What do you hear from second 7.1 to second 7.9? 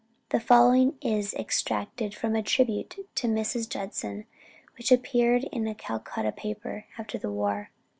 the war.